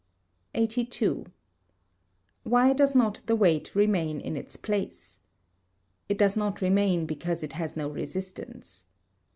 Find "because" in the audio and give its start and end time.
7.05-7.43